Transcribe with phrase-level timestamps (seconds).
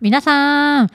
[0.00, 0.88] 皆さん、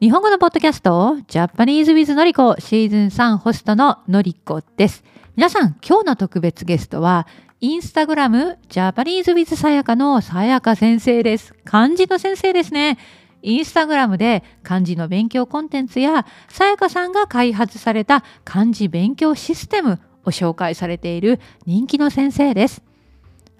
[0.00, 5.02] 日本語のポッドキャスト、ジャパニーズウィズのりこシーズン3ホストののりこです。
[5.34, 7.26] 皆さん、今日の特別ゲストは、
[7.62, 11.54] インスタグラム、ジャパニーズウィズさやかのさやか先生です。
[11.64, 12.98] 漢字の先生ですね。
[13.40, 22.89] インスタグラムで漢字の勉強コンテンツや、さやかさんが開発された漢字勉強システムを紹介されている人気の先生です。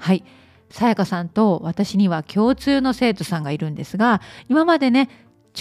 [0.00, 0.24] はい。
[0.70, 5.08] さやかさんと私には共通の生徒さんがいるんですが今までね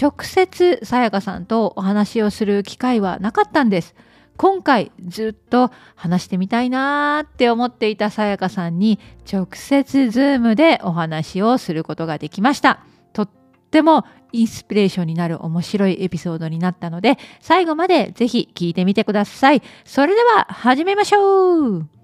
[0.00, 3.94] 直接さやかさんとお話をする機会はなかったんです。
[4.36, 8.98] 今回ずっと話してみたいなーって思っていたさやかさんに
[9.30, 12.80] 直接ズームでお話をすることができました。
[13.12, 13.30] とっ
[13.70, 19.62] てもインスピレーションになる面白いエピソードになったので最後までぜひ聞いてみてください。
[19.84, 21.99] それでは始めましょう。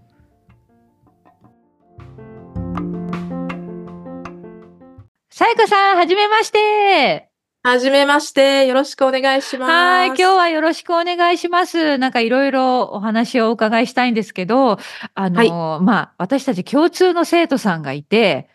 [5.39, 7.29] さやかさん、はじめまして。
[7.63, 8.65] はじめまして。
[8.67, 9.71] よろしくお願いします。
[9.71, 10.07] はい。
[10.07, 11.99] 今日はよろしくお願いします。
[11.99, 14.79] なんかいろいろお話をお伺いしたいんですけど、
[15.15, 18.49] あの、はい、まあ、私たち共通の生徒さんがいて、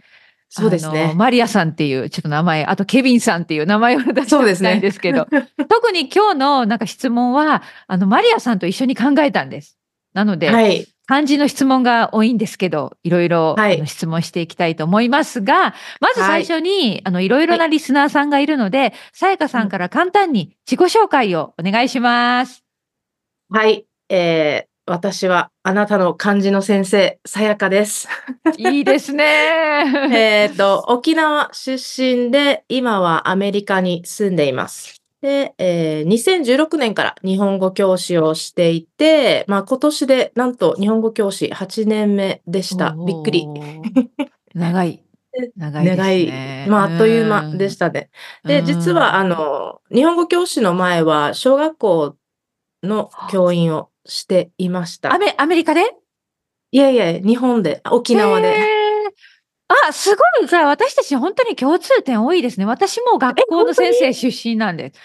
[0.50, 1.14] そうですね。
[1.16, 9.78] マリアさんっていうちょっと名前、あとケビンさんっていう名前を出したいんですけど、ね、 特に今日のなんか質問は、あの、マリアさんと一緒に考えたんです。
[10.16, 22.64] なので、はい、漢字の質問が多いんですけど、いろいろ、はい、質問していきたいと思いますが、まず最初に、はい、あの、いろいろなリスナーさんがいるので、さやかさんから簡単に自己紹介をお願いします。
[23.50, 28.08] はい、えー、私はあなたの漢字の先生、さやかです。
[28.56, 29.26] いいですね。
[30.16, 35.01] えっと、沖縄出身で、今はアメリカに住んでいます。
[35.22, 42.96] で、えー、2016年から日本語教師をしていて、まあ今年でなんと日本語教師8年目でした。
[43.06, 43.48] びっくり。
[44.54, 45.04] 長い。
[45.56, 46.70] 長い、ね、長い。
[46.70, 48.10] まあ、あっという間でしたね。
[48.44, 52.16] で、実は、あの、日本語教師の前は、小学校
[52.84, 55.14] の教員をしていました。
[55.14, 55.96] アメアメリカで？
[56.72, 58.81] いやいや、日本で、沖縄で。
[59.88, 60.48] あ、すごい。
[60.48, 62.66] じゃあ私たち本当に共通点多いですね。
[62.66, 65.00] 私も学校の先生出身なんです。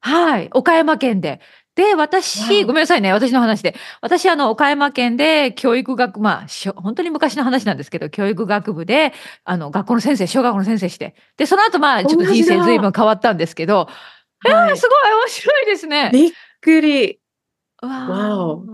[0.00, 0.50] はい。
[0.52, 1.40] 岡山県で。
[1.74, 3.12] で、私、ごめんなさいね。
[3.12, 3.76] 私の話で。
[4.00, 9.12] 私、あの、岡山県で教育学、まあ、しょ本当に昔の話なんですけど、教育学部で、
[9.44, 11.14] あの、学校の先生、小学校の先生して。
[11.36, 13.88] で、その後、まあ、ちょっと人生随分変わったんですけど、
[14.40, 16.10] はい、えー、すごい面白いですね。
[16.12, 17.20] びっくり。
[17.80, 18.64] わお。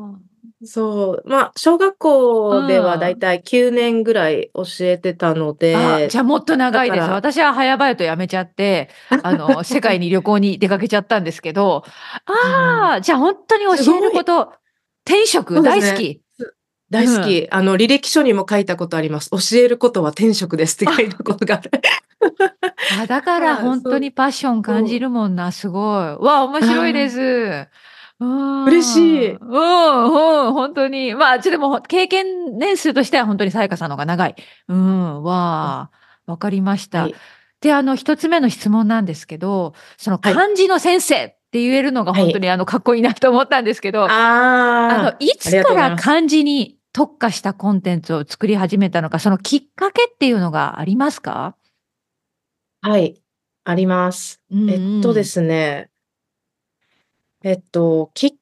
[0.66, 1.28] そう。
[1.28, 6.08] まあ、小学校ではだいたい9年ぐらい教えてたので。
[6.08, 7.08] じゃあもっと長いです。
[7.08, 8.88] 私は早々と辞めちゃって、
[9.22, 11.84] あの、世界に旅行に出かけちゃったんですけど、
[12.26, 14.53] ああ、うん、じゃあ本当に教えること、
[15.06, 16.20] 転職大好き？
[16.91, 19.30] 大好き、うん、あの、履歴書にも書いたことあります。
[19.30, 21.70] 教えることは転職ですって書いたことがある。
[23.00, 25.82] あだから 本当にパッション感じるもんな、すごい。
[25.82, 27.69] わあ、面白いです。
[28.66, 29.30] 嬉しい。
[29.32, 31.14] うん、うん、本当に。
[31.14, 34.34] まあ、ちょっとも経験年数としては本当にさやかさんの方が長い。
[34.68, 35.90] うん、わ
[36.26, 37.02] あ、わかりました。
[37.02, 37.14] はい、
[37.60, 51.56] で、あの、一つ目の質問なんですけど、その漢字の先生って言えるのが本当に、あの、かっこいいなと思ったんですけど、あの、いつから漢字に特化したコンテンツを作り始めたのか、そのきっかけっていうのがありますか？
[52.82, 53.20] はい、
[53.64, 54.41] あります。
[54.50, 55.91] うんうん、えっとですね、
[57.44, 58.32] えっと、きっ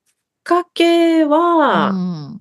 [0.44, 2.40] かけは、うん。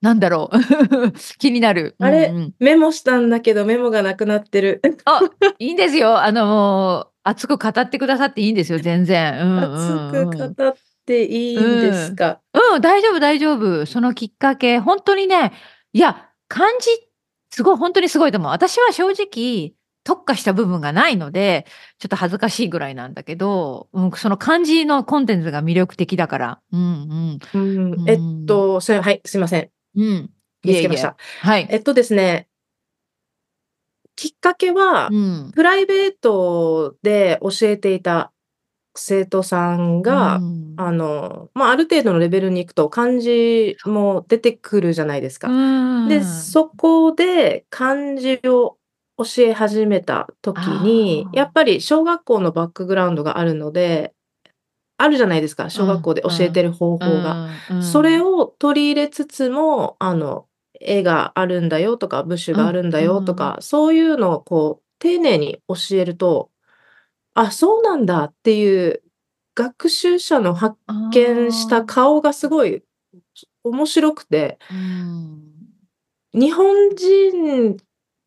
[0.00, 1.12] なんだろう。
[1.38, 1.96] 気になる。
[1.98, 2.54] あれ、うんうん。
[2.60, 4.80] メモしたんだけど、メモがなくなってる。
[5.04, 5.20] あ、
[5.58, 6.20] いいんですよ。
[6.22, 9.34] あの、熱く語ってくださっていいんですよ、 全然。
[9.44, 10.74] うんうん熱く語っ
[11.04, 12.40] ていいんですか？
[12.74, 13.84] うん、大丈夫大丈夫。
[13.86, 15.52] そのきっかけ、本当にね、
[15.92, 16.88] いや、漢字、
[17.50, 18.50] すごい、本当にすごいと思う。
[18.52, 19.74] 私は正直
[20.04, 21.66] 特化した部分がないので、
[21.98, 26.60] ちょっと恥ずかしいぐらいなんだけど、うん、その漢字のコンテンツが魅力的だから。
[26.72, 27.98] うんうん。
[27.98, 29.70] うん、えっと、それ、はい、すいません。
[29.96, 30.30] うん。
[30.64, 31.16] 見つけました。
[31.40, 31.66] はい。
[31.70, 32.48] えっとですね、
[34.16, 38.32] きっかけは、うん、プライベートで教えていた
[38.94, 45.48] 生徒さんが、うん、あの、まあ、ある程度のレベルに行くと漢字も出てくるじゃないですか。
[46.08, 48.76] で、そこで漢字を
[49.24, 54.14] 教え始めた時に、やっぱり小学校のバックグラウンドがあるので、
[54.96, 57.48] あるじゃないですか、小学校で教えてる方法が。
[57.82, 60.46] それを取り入れつつも、あの、
[60.80, 66.50] 絵があるんだよとか、ブッシュがあるんだよとか、そういうのをこう、丁寧に教えると、
[67.34, 69.02] あ、そうなんだっていう
[69.54, 70.76] 学習者の発
[71.12, 72.82] 見した顔がすごい
[73.64, 74.58] 面白くて、
[76.32, 77.76] 日本人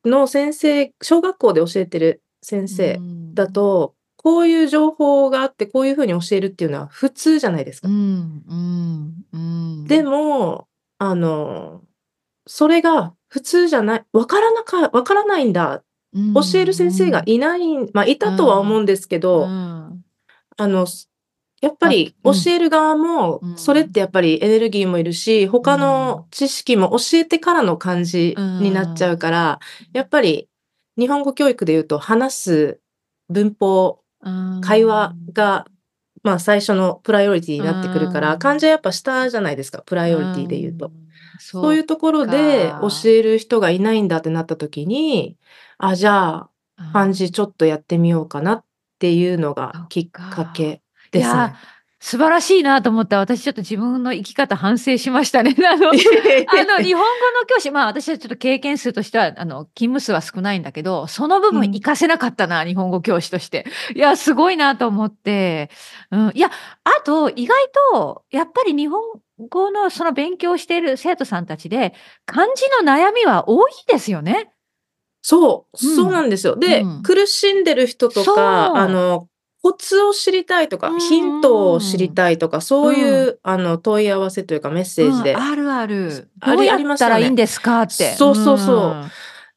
[0.05, 2.99] の先生小学校で教えてる先生
[3.33, 7.89] だと、こういう情報があって、こういう風に教えるっていうのは普通じゃないですか。
[7.89, 9.85] うんうんうん。
[9.85, 10.67] でも、
[10.97, 11.81] あの、
[12.47, 15.83] それが普通じゃない、わからなかわからないんだ、
[16.13, 17.61] 教える先生がいない
[17.93, 19.45] ま、いたとは思うんですけど、
[20.57, 20.85] あの、
[21.63, 29.59] やっぱり教える側も、それってやっぱりエネルギーもいるし、他の知識も教えてからの感じになっちゃうから、
[29.93, 30.49] やっぱり
[30.97, 32.79] 日本語教育で言うと話す
[33.29, 34.01] 文法、
[34.59, 35.65] 会話が、
[36.21, 40.91] まあ、最初のプライオリティになってくるから、漢字はやっぱ下じゃないですか、プライオリティで言うと。
[41.39, 45.37] そういうところで教える人がいないんだってなった時に、
[45.77, 46.49] あ、じゃあ、
[46.91, 48.65] 漢字ちょっとやってみようかなっ
[48.99, 50.82] ていうのがきっかけ
[51.13, 51.53] ですね。
[52.03, 53.17] 素晴らしいなと思った。
[53.17, 55.55] 私ちょっと自分の生き方反省しましたね。
[55.65, 55.95] あの、あの
[56.83, 57.07] 日本語
[57.39, 63.65] の教師、まあ私はちょっと経験数としては、あの、勤務数は少ないんだけど、その部分活かせなかったな、うん、日本語教師として。
[63.95, 65.69] いや、すごいなと思って。
[66.11, 66.51] うん、いや、
[66.83, 67.57] あと、意外
[67.93, 69.01] と、やっぱり日本
[69.47, 71.93] 語のその勉強している生徒さんたちで、
[72.25, 74.51] 漢字の悩みは多いですよね。
[75.21, 76.57] そう、そうなんですよ。
[76.57, 79.29] で、うん、苦しんでる人とか、あの、
[79.63, 85.37] コツを知りたいとか、ヒントを知りたいとか、そういう、あの、問い合わせというかメッセージで。
[85.37, 86.29] あるある。
[86.41, 88.13] ありありましたらいいんですかって。
[88.15, 88.93] そうそうそ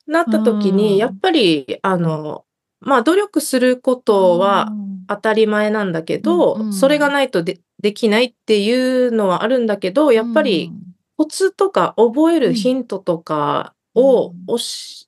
[0.07, 0.11] う。
[0.11, 2.45] なった時に、やっぱり、あの、
[2.79, 4.69] まあ、努力することは
[5.09, 10.71] 当たり前なんだけど、それがないとでできないっていうのはあるんだけど、やっぱり
[11.17, 14.57] コツとか覚えるヒントとかを教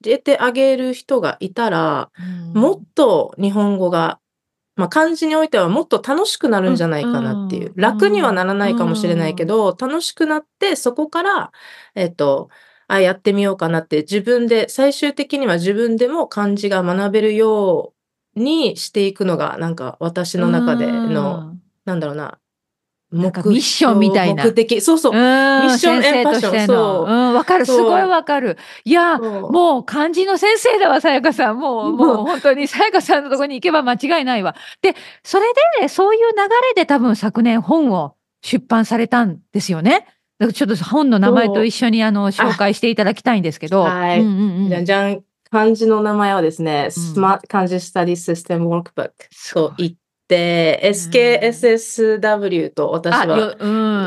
[0.06, 2.10] えてあげる人がいたら、
[2.52, 4.18] もっと日本語が
[4.78, 7.72] まあ、漢字においてはもっと楽しくなるんじゃないかなっていう。
[7.74, 11.52] 楽にはならないかもしれないけど、楽しくなって、そこから、
[11.96, 12.48] えっと、
[12.86, 17.92] あ、やってみようかなって自分で、最終的には自分でも漢字が学べるよ
[18.36, 22.38] うにしていくのが、なんか私の中での、なんだろうな、
[23.10, 24.44] なんかミッションみたいな。
[24.44, 24.82] 目的。
[24.82, 25.12] そうそう。
[25.12, 26.66] ミッションエンパッション。
[26.66, 27.10] そう。
[27.10, 27.64] うん、わかる。
[27.64, 28.58] すごいわかる。
[28.84, 31.58] いや、もう漢字の先生だわ、さやかさん。
[31.58, 34.54] もう、 もう本当にさやかさんのところに行けば間違いないわ。
[34.82, 35.46] で、それ
[35.80, 40.06] で、そういう流れで多分昨年本を出版されたんですよね。
[40.38, 43.82] だからちょっと本の名前と一緒にあの紹介していただきたいんですけど。
[43.84, 44.20] はい。
[44.20, 45.22] うんうんうん、じゃじゃん。
[45.50, 49.14] 漢字の名前はですね、スマート漢字スタディシステムワークブック
[49.54, 49.96] と言って、
[50.82, 53.56] SKSSW と私は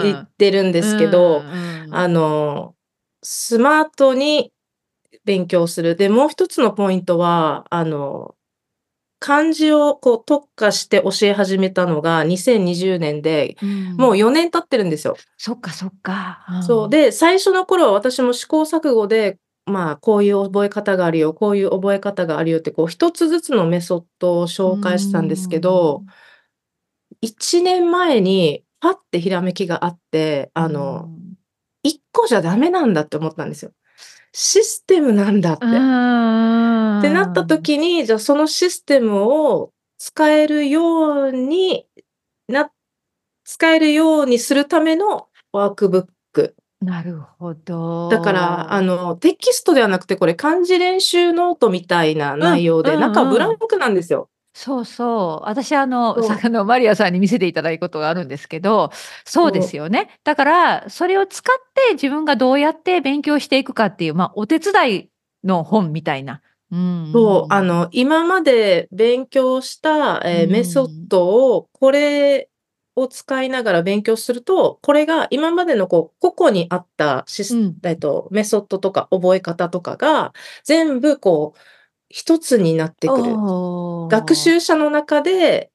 [0.03, 1.43] 言ってるんですけど、
[1.91, 2.75] あの、
[3.23, 4.51] スマートに
[5.25, 5.95] 勉強する。
[5.95, 8.35] で、もう一つのポイントは、あの、
[9.21, 15.15] 漢字をこう特化して教え始めたのが2020年で、うん、もう4年経ってるんですよ。
[15.37, 16.43] そっかそっか。
[16.49, 16.89] うん、そう。
[16.89, 19.37] で、最初の頃は私も試行錯誤で、
[19.71, 26.03] まあ、こういう覚え方があるよ、こういう覚え方があるよって、こう、一つずつのメソッドを紹介したんですけど、
[27.23, 31.09] 1年前にパッてひらめきがあって、あの、
[31.83, 33.71] 1個じゃダメなんだって思ったんですよ。
[34.33, 35.65] システムなんだって。
[35.65, 41.85] ってなった時に、じゃあそのシステムを使えるように
[42.47, 42.71] な、
[43.43, 46.13] 使えるようにするためのワークブック。
[46.81, 48.09] なるほど。
[48.09, 54.29] だから、あの、テキストではなくて、これ漢字練習ノートみたいな内容で、中ブランクなんですよ。
[54.53, 55.47] そうそう。
[55.47, 58.91] 私あの、さのマリアさんに見せていただいたことがあるんですけど、
[59.25, 60.19] そうですよね。
[60.23, 61.55] だから、それを使っ
[61.87, 65.09] て自分がどうやって勉強していくかっていう、まあ、お手伝い
[65.43, 66.41] の本みたいな。
[66.71, 72.49] うん、そう、あの、今まで勉強した、えー、メソッドを、これ
[72.95, 80.33] を使いながら勉強すると、これが今までのこう個々にあったシス、うん、えっと、メソッドとか覚え方とかが、
[80.63, 81.59] 全部こう、
[82.09, 83.35] 一つになってくる。
[84.09, 85.71] 学習者の中で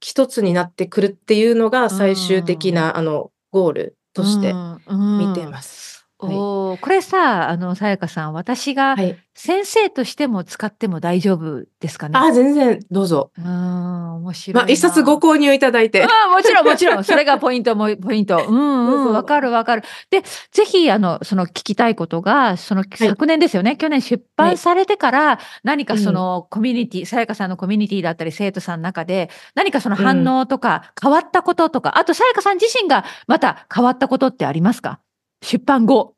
[0.00, 4.52] 一つになってくるっていうのが最終的なあのゴールとして
[4.86, 5.93] 見てます。
[6.20, 8.96] おこれさ、あの、さやかさん、私が
[9.34, 12.16] 先生としても使っても大丈夫ですかね？
[12.16, 13.32] あ、全然どうぞ。
[13.36, 16.04] うん、面白ま、一冊ご購入いただいて。
[16.04, 17.04] あもちろんもちろん。
[17.04, 18.46] それがポイントもポイント。
[18.48, 19.82] うんうん、わかるわかる。
[20.10, 35.00] で、ぜひあの、その聞きたいことが、その昨年ですよね、去年出版されてから、何かそのコミュニティさやかさんのコミュニティだったり、生徒さんの中で、何かその反応とか変わったこととか、あとさやかさん自身がまた変わったことってありますか？
[35.44, 36.14] 出版後。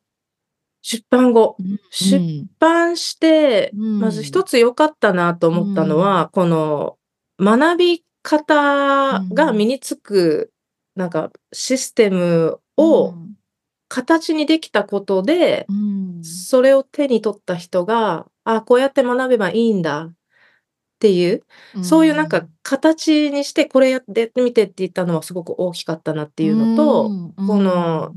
[0.82, 1.56] 出版後。
[1.90, 6.96] 出版して、まず一つ良かったなと思ったのは、この
[7.40, 10.52] 学び方が身につく、
[10.94, 13.14] なんかシステムを
[13.88, 15.66] 形にできたことで、
[16.22, 20.12] それを手に取った人が、あ、こうやって学べばいいんだっ
[20.98, 21.42] ていう、
[21.82, 28.14] そういうなんか形にしてこれやってみてって言ったのはすごく大きかったなっていうのと、この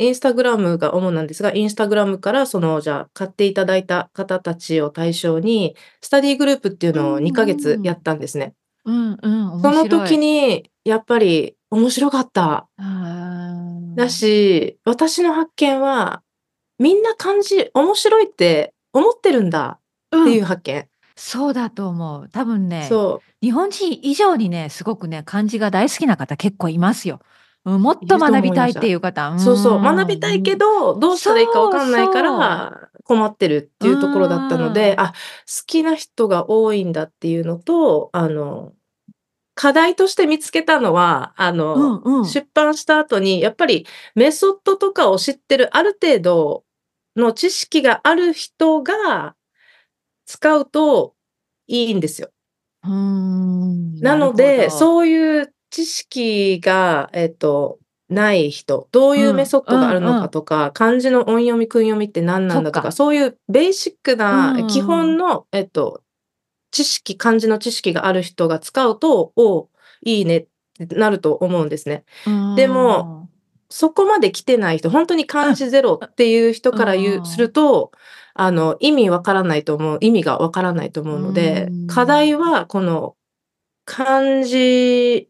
[0.00, 8.54] インスタグラムが主なんですが、インスタグラムからその、じゃあ買っていただいた方たちを対象に、スタディグループっていうのを2ヶ月やったんですね。
[8.86, 12.66] うんうん、その時にやっぱり面白かった。
[13.94, 16.22] だし、私の発見は、
[16.78, 19.80] みんな感じ面白いって思ってるんだ
[20.16, 20.78] っていう発見。
[20.78, 22.30] うん、そうだと思う。
[22.30, 22.88] 多分ね、
[23.42, 27.20] 日本人以上にね、すごくね、漢字が大好きな方結構いますよ。
[27.64, 29.38] もっと学びたいっていう方。
[29.38, 35.14] そうそう、学びたいけど、どうしたらいいかわかんないから困ってるっていうところだったので、あ、好
[35.66, 38.72] きな人が多いんだっていうのと、あの、
[39.54, 46.64] 課題として見つけたのは、あの、うんうん、出版した後に、やっぱりメソッドとかを知ってるある程度
[47.14, 49.34] の知識がある人が
[50.24, 51.14] 使うと
[51.66, 52.30] いいんですよ。
[52.82, 60.66] なので、そういう知識が、えっと、ない人、どういうメソッドがあるのかとか、うん。
[60.66, 66.02] うん、漢字の音読み、訓読みって何なんだとか、そういうベーシックな基本の、えっと、
[66.72, 69.68] 知識、漢字の知識がある人が使うと、お
[70.04, 72.04] いいねってなると思うんですね。
[72.56, 73.28] でも、
[73.68, 77.92] そこまで来てない人、本当に漢字ゼロっていう人から言う、すると、
[78.34, 83.16] あの、意味わからないと思う、意味がわからないと思うので、課題はこの
[83.84, 85.29] 漢字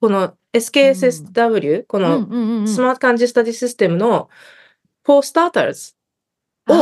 [0.00, 4.28] この SKSSW、このスマート漢字スタディシステムの
[5.04, 5.94] For Starters
[6.68, 6.74] を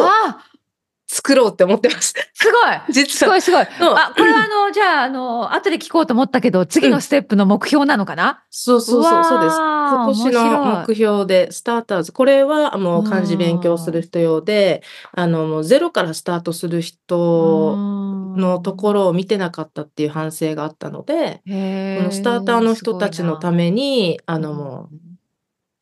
[1.06, 2.14] 作ろうって思ってます。
[2.34, 2.80] すごい。
[2.92, 3.40] 実は。
[3.40, 3.94] すごいすごい。
[3.94, 9.56] あ、これはあの、じゃあ、あの、後で聞こうと思ったけど、次のステップの目標なのかな、うん、そうそうそう、そうです。
[9.56, 12.12] 今年の目標で、スターターズ。
[12.12, 17.76] これはもう漢字勉強する人用で、あの、もうゼロからスタートする人
[18.36, 21.50] のところを見てなかったっていう反省があったので、こ
[22.04, 24.96] のスターターの人たちのために、あの、もう、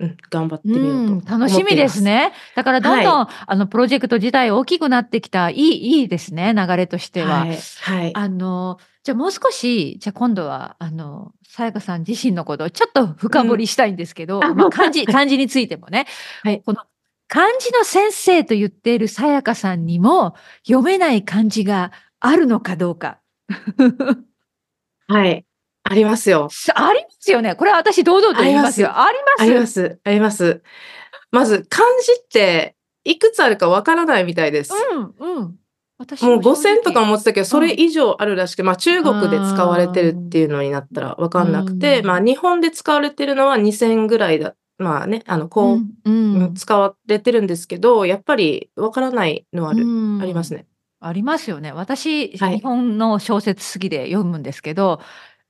[0.03, 2.33] うん、頑張ってみようと楽しみですね。
[2.57, 7.41] だからどんどん、はい、あのプロジェクト自体大きくなってきたいいいいですね流れとしては。
[7.41, 16.07] はい、はい、あのじゃあもう少しじゃあ今度はあのさやかさん自身のことをちょっと深掘りしたいんですけど、うん、まあ、漢字漢字についてもね、
[16.43, 16.81] はい、この
[17.29, 20.35] 漢字の先生と言っているさやかさんにも
[20.67, 21.93] 読めない漢字が
[22.25, 23.19] あるのかどうか。
[25.09, 25.45] はい。
[25.83, 26.49] ありますよ。
[26.75, 27.57] ありますよね。
[27.57, 28.97] これは私堂々と言いますよ。
[28.97, 29.43] あります。
[29.43, 30.01] あります。
[30.05, 30.63] あります。
[31.33, 34.73] まず、漢字っていくつあるかわからないみたいです。
[34.93, 35.57] うんうん。
[35.99, 44.55] 私もう5000とか思ってたけど、それ以上あるらしく、まあ中国で使われてるっていうのになったらわかんなくて、まあ日本で使われてるのは2000ぐらいだ。
[44.79, 49.85] まあね、あの、こう、うん、使われてるんですけど、やっぱりわからないのある、
[50.21, 50.67] ありますね。
[51.07, 51.73] ありますよね。
[51.73, 55.01] 私、はい、日本の小説好きで読むんですけど、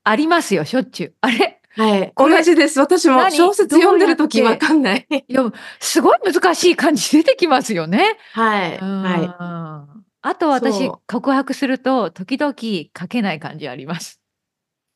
[0.05, 1.15] ありますよ、しょっちゅう。
[1.21, 1.61] あれ？
[1.75, 2.13] はい。
[2.17, 2.81] 同じです。
[2.81, 5.07] 私も小説読んでる時わかんない。
[5.11, 5.43] いや、
[5.81, 8.19] すごい難しい感じ出てきますよね。
[8.33, 8.79] はい。
[8.79, 10.03] はい。
[10.25, 14.21] あと私、告白すると、時々書けない感じあります。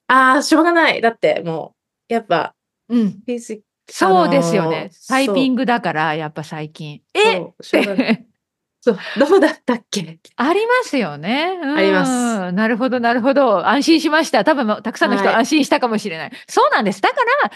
[0.08, 1.00] ああ、しょうがない。
[1.00, 1.74] だって、も
[2.10, 2.54] う、やっぱ、
[2.88, 3.22] うん。
[3.88, 4.90] そうですよね。
[5.08, 7.00] タイピングだから、やっぱ最近。
[7.14, 7.40] え？
[7.40, 7.46] っ
[8.86, 10.20] そう、どうだったっけ？
[10.36, 11.58] ありますよね。
[11.76, 12.52] あります。
[12.52, 13.66] なるほど、なるほど。
[13.66, 14.44] 安心しました。
[14.44, 16.30] 多分、たくさんの人安心したかもしれない。
[16.30, 17.02] はい、そうなんです。
[17.02, 17.50] だから、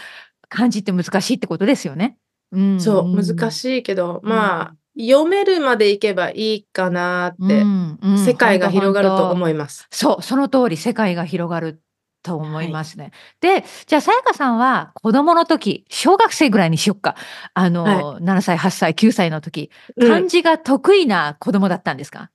[0.49, 2.17] 漢字って難しいってことですよね。
[2.51, 9.87] うん、そう、難しいけど、まあ、読めるまでいけばいいかなって、うんうん、世界が広がると思います。
[9.89, 11.81] そう、その通り、世界が広がる
[12.23, 13.05] と思いますね。
[13.05, 17.15] はい、で、じゃあ、さやかさんは子供の時、小学生ぐらいにしよっか。
[17.53, 22.31] あの、はい、7歳、8歳、9歳の時、漢字が得意な子供だったんですか、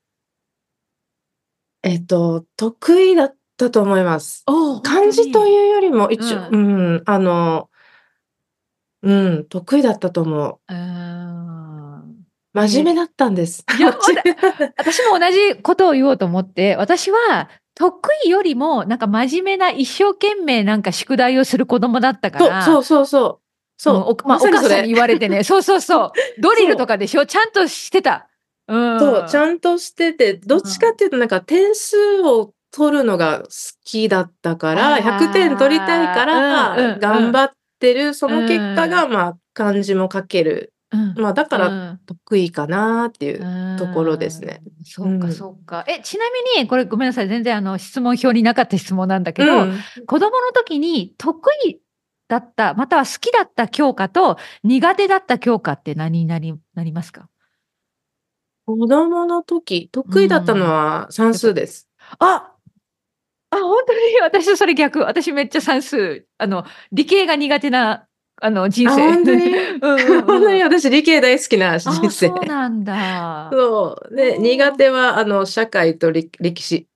[1.84, 4.44] うん、えっと、得意だったと思います。
[4.82, 7.70] 漢字というよりも、一応、うん、うん、あの、
[9.02, 10.60] うん、得意だったと思う。
[12.56, 13.64] 真面目だったんです。
[14.78, 22.62] 私も同じことを言おうと思って、私は得意よりも、なんか真面目な一生懸命なんか宿題をする子供だったから。
[22.62, 23.40] そうそうそう
[23.78, 24.28] そう。
[24.28, 25.44] まあ、お母さんに言われてね。
[25.44, 26.12] そうそう そう。
[26.40, 27.26] ドリルとかでしょ？
[27.26, 28.28] ちゃんとしてた。
[28.66, 28.98] うん。
[28.98, 33.48] そう、ちゃんとしてて、どっちかっていうとなんか点数を取るのが好
[33.84, 40.75] きだったから、100点取りたいから、頑張ってる、その結果が、まあ、漢字も書けるうん、
[41.16, 44.62] まあ、だから得意かなっていうところですね。
[44.84, 45.84] そうか、そうか。
[45.88, 46.24] え、ちな
[46.56, 47.28] みに、これごめんなさい。
[47.28, 51.80] 全然あの質問表になかった質問なんだけど、うん、子供の時に得意
[52.28, 57.28] だった、または好きだった教科と苦手だった教科って何になりなりますか？
[58.66, 61.88] 子供の時、得意だったのは算数です。
[62.18, 62.52] あ
[63.50, 63.98] あ、本当に？
[64.22, 64.98] 私はそれ逆。
[65.00, 68.05] 私めっちゃ算数、あの、理系が苦手な、
[68.40, 68.94] あの、人生。
[68.96, 69.54] 本当に？
[69.80, 72.28] 本当に私理系大好きな人生。
[72.28, 73.48] そうなんだ。
[73.52, 74.14] そう。
[74.14, 76.86] で、苦手は、あの、社会と歴史。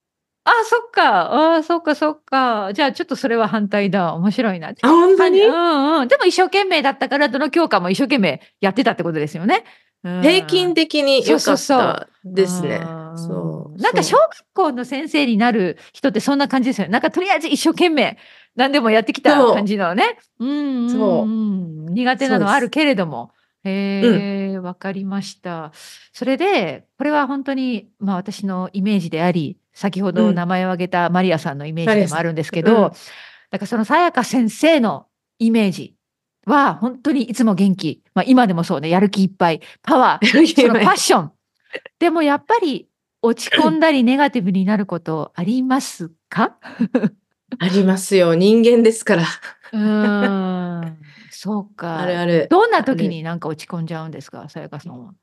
[0.43, 1.55] あ、そっか。
[1.57, 2.71] あそっかそっか。
[2.73, 4.13] じゃあちょっとそれは反対だ。
[4.15, 4.69] 面白いな。
[4.69, 5.41] あ、本当に？
[5.41, 6.07] うんうん。
[6.07, 9.63] でも一生懸命だったから、どの教科も一生懸命やってたってことですよね。
[10.03, 12.81] 平均的に良かったですね。
[12.83, 13.00] そう。
[13.77, 16.91] なんか小学校の先生になる人ってそんな感じですよね。
[16.91, 18.17] なんかとりあえず一生懸命
[18.55, 20.17] 何でもやってきた感じのね。
[20.39, 20.89] うん。
[20.89, 21.91] そう。
[21.91, 23.31] 苦手なのはあるけれども。
[23.63, 25.71] へえ、わ、かりました。
[26.13, 32.97] それで、これは本当に、まあ私のイメージであり、先ほど名前を挙げたマリアさんのイメージでもあるんですけど、うん、だか
[33.61, 35.07] らそのさやか先生の
[35.39, 35.95] イメージ
[36.45, 41.31] は本当にいつも元気、まあ、今でもそうねやる気いっぱいパワーそのパッション
[41.99, 42.87] でもやっぱり
[43.21, 46.57] 落ち込んだりネガティブになることありますか？
[47.59, 48.33] ありますよ。
[48.33, 49.25] 人間ですから。
[49.73, 50.97] うん。
[51.29, 51.99] そうか。
[51.99, 52.47] あるある。
[52.49, 54.49] どんな時になんか落ち込んじゃうんですか？
[54.49, 55.13] さやかさんは。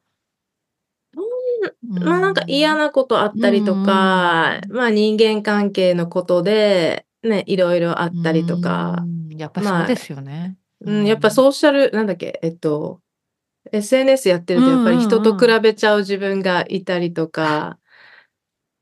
[1.83, 9.05] まあなんか嫌なことあったりとか、まあ人間関係のことで、ね、いろいろあったりとか。
[9.37, 10.57] やっぱそうですよね。
[10.81, 13.01] うん、やっぱソーシャル、なんだっけ、えっと、
[13.73, 17.79] SNS やってるとやっぱり人と比べちゃう自分がいたりとか。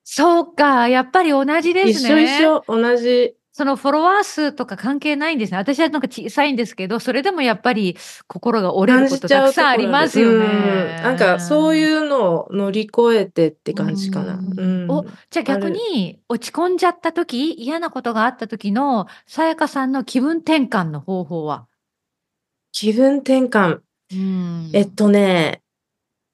[0.09, 2.23] そうか、やっぱり同じですね。
[2.23, 3.35] 一緒一緒、同じ。
[3.51, 5.59] そのフォロワー数とか関係ないんですね。
[5.59, 7.97] 私はなんか小さいんですけど、それでもやっぱり
[8.29, 11.01] 心が折れることたくさんありますよね。
[11.03, 14.35] なんかそういうのを乗り越えてって感じかな。
[14.35, 21.67] うん、おじゃあ逆に落ち込んじゃった時嫌なことがあった時のさやかさんの気分転換の方法は？
[22.73, 23.81] 気分転換。
[24.75, 25.63] えっとね、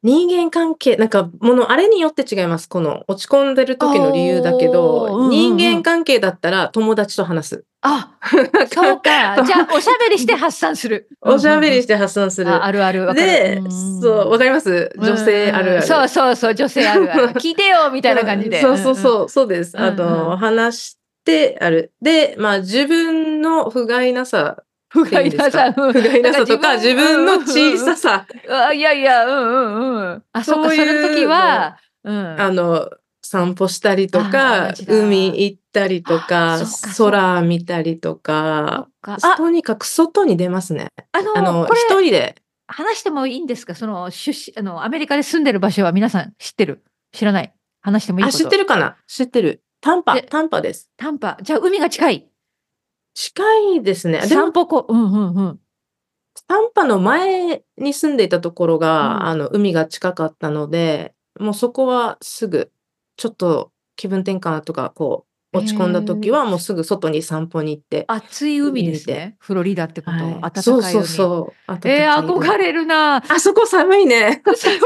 [0.02, 2.68] 人間関係、なんか、もの、あれによって違います。
[2.68, 7.64] この、落ち込んでる時の理由だけど、人間関係だったら友達と話す。
[7.82, 8.16] あ、
[8.74, 9.42] そうか。
[9.44, 11.08] じゃあ、おしゃべりして発散する。
[11.22, 12.50] おしゃべりして発散する。
[12.50, 13.14] あるある。
[13.14, 13.60] で、
[14.00, 14.90] そう、わかります？
[14.98, 15.82] 女性あるある。
[15.82, 17.26] そうそうそう、女性あるある。
[17.40, 18.60] 聞いてよみたいな感じで。
[18.60, 19.78] そうそうそう、そうです。
[19.78, 21.92] あの、話してある。
[22.02, 24.62] で、まあ、自分の不甲斐なさ
[25.04, 25.72] 不甲斐なさ。
[25.72, 28.26] 不甲斐なさとか、自分の小ささ。
[28.48, 30.22] あいやいや、うんうんうん。
[30.32, 32.90] あ、そうか、その時は、うん、あの、
[33.22, 36.58] 散歩したりとか、海行ったりとか、
[36.98, 38.88] 空見たりとか、
[39.36, 40.88] とにかく外に出ますね。
[41.12, 42.36] あの、一人で。
[42.68, 43.74] 話してもいいんですか？
[43.74, 46.82] その、出身、あの、アメリカで住んでる場所は皆さん知ってる？
[47.12, 47.52] 知らない？
[47.82, 48.96] 話してもいいあ、知ってるかな？
[49.06, 49.62] 知ってる。
[49.82, 50.88] タンパ、タンパです。
[50.96, 51.36] タンパ。
[51.42, 52.28] じゃあ海が近い
[53.14, 53.42] 近
[53.76, 54.22] いですね。
[54.22, 55.60] 散歩こうんうんうん。
[56.48, 62.72] 散歩の前に住んでいたところが、うん、あの、海が近かったので、もうそこはすぐ、
[63.16, 68.04] ちょっと気分転換とか、こう、落ち込んだ時はもうすぐ外に散歩に行って。
[68.08, 69.36] 暑い海ですね。
[69.38, 70.16] フロリダってこと？
[70.16, 71.72] はい、暖かいそうそうそう。
[71.84, 73.16] えー、憧れるな。
[73.16, 74.42] あそこ寒いね。
[74.56, 74.78] 寒い。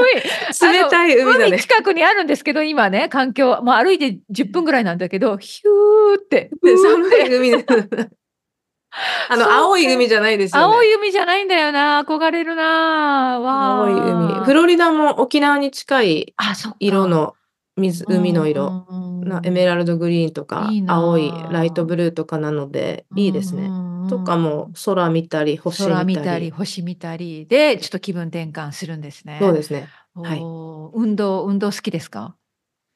[0.82, 1.58] 冷たい海だね。
[1.60, 6.50] 近くにあるんですけど、今ね、環境、まあ歩いて10分ぐらいなんだけど、ヒューって。
[6.62, 7.64] 寒い海で。
[9.28, 10.74] あの、青い海じゃないですよね。
[10.74, 12.02] 青い海じゃないんだよな。
[12.02, 13.34] 憧れるな。
[13.34, 14.44] 青い海。
[14.44, 16.34] フロリダも沖縄に近い
[16.80, 17.35] 色の
[17.76, 18.86] 水、海の色。
[19.26, 23.68] なエメラルドグリーンとか青いライトブルーとかなのでいいですね。
[24.08, 26.06] とかも空見たり星見たり。
[26.06, 29.38] 見たり星見たりでちょっと気分転換するんですね。
[29.40, 29.88] そうですね。
[30.14, 30.38] はい。
[30.38, 32.36] 運動運動好きですか？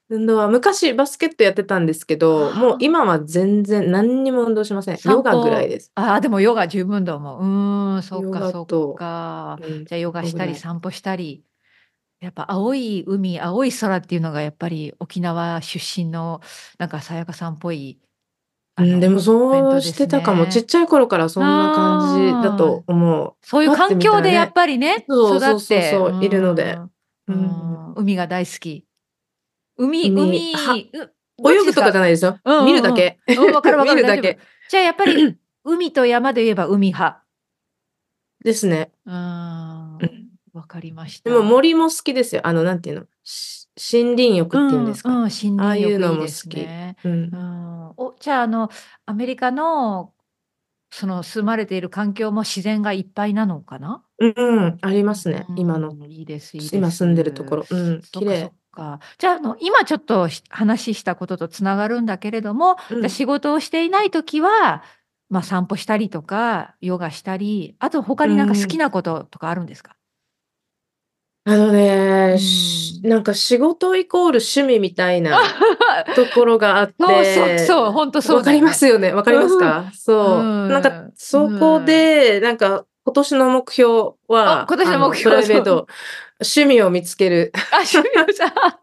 [0.08, 4.98] 運動は昔バスケットやってたんですけど、もう今は全然何にも運動しません。
[5.04, 5.90] ヨガぐらいです。
[5.96, 7.94] ああ、でもヨガ十分だもん。
[7.94, 9.58] うん、そっかそっか。
[9.60, 11.42] うん、じゃあヨガしたり散歩したり。
[12.20, 16.42] やっぱ青い海、青い空っていうのがやっぱり沖縄出身の
[16.78, 17.98] なんかさやかさんっぽい。
[18.76, 20.46] うん、でもそうしてたかも。
[20.46, 23.34] ちっちゃい頃からそんな感じだと思う。
[23.42, 26.78] そういう環境でやっぱりね、育っているので、
[27.26, 28.84] うん、海が大好き。
[29.78, 30.54] 海、海、泳
[31.64, 32.38] ぐとかじゃないですよ。
[32.66, 33.18] 見るだけ。
[33.52, 33.96] わかるわかる。
[34.02, 34.38] 見るだけ。
[34.68, 37.22] じゃあやっぱり海と山で言えば海派。
[38.44, 38.92] ですね。
[39.06, 39.79] うん。
[40.60, 41.30] わかりました。
[41.30, 42.42] でも森も好きですよ。
[42.44, 43.06] あの、なんていうの？
[43.92, 45.08] 森林浴っていうんですか？
[45.08, 46.60] うん、森林浴ああいうのも好き。
[47.04, 47.94] うん。
[47.96, 48.68] お、じゃあ、あの、
[49.06, 50.12] アメリカの、
[50.90, 54.02] その住まれている環境も自然がいっぱいなのかな？
[54.18, 55.46] うん、ありますね。
[55.56, 55.94] 今の。
[56.06, 56.76] いいです、いいです。
[56.76, 57.66] 今住んでるところ。
[57.70, 58.52] うん、綺麗。
[58.72, 59.00] か。
[59.18, 64.82] じゃあ、あの、今ちょっと話したこととつながるんだけれども、うん、仕事をしていない時は、
[65.28, 69.96] まあ、散歩したりとか、ヨガしたり、あと他になんか好きなこととかあるんですか、うん、
[71.44, 75.40] あのね、うんなんか仕事イコール趣味みたいな
[76.14, 76.94] ところがあって。
[76.98, 79.12] そうそうそう、本当そう、ね、わかりますよね。
[79.12, 80.68] わかりますか、そう。
[80.68, 83.92] なんか、そこで、なんか、今年の目標
[84.28, 85.86] は、今年の目標プライベート、
[86.40, 87.52] 趣味を見つける。
[87.72, 88.80] あ、趣味をさ、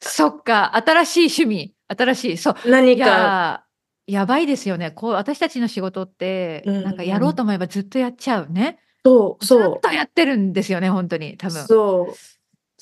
[0.00, 2.54] そっか、新しい趣味、新しい、そう。
[2.66, 3.64] 何か。
[4.06, 4.90] やばいですよね。
[4.90, 8.78] こう、私たちの仕事って、なんかやろうと思えばずっとやっちゃうね。
[9.04, 9.62] そう、そう。
[9.62, 11.64] ずっとやってるんですよね、本当に、多分。
[11.64, 12.14] そう。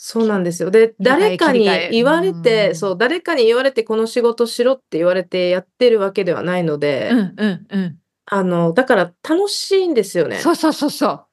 [0.02, 0.70] そうなんですよ。
[0.70, 7.98] で、誰かに言われて、そう、誰かに言われてこの仕事しろって言われてやってるわけではないので、うんうんうん。
[8.24, 10.38] あの、だから楽しいんですよね。
[10.38, 11.26] そうそうそうそう。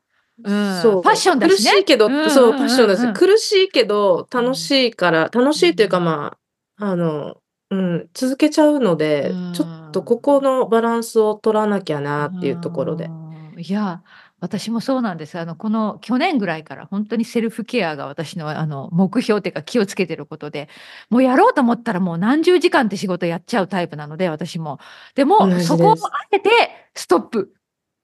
[0.43, 1.02] うん、そう。
[1.02, 1.71] ファッションだしね。
[1.71, 6.38] 苦しいけど、そう、ファッションだし、苦しいけど楽しいから、楽しいというか、ま
[6.78, 7.38] あ、あの、
[7.69, 13.10] うん、続けちゃうので、ちょっとここのバランスを取らなきゃなっていうところで。
[13.58, 14.04] いや、
[14.39, 15.39] 私もそうなんです。
[15.39, 20.69] あの、この去年ぐらいから本当にセルフケアが私のあの目標っていうか気をつけてることで、
[21.10, 24.80] もうやろうと思ったらもう何十時間って仕事やっちゃうタイプなので、私も。
[25.15, 25.95] でも、そこをあ
[26.32, 26.50] えて
[26.93, 27.54] ストップ。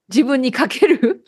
[0.09, 1.23] 自分にかける。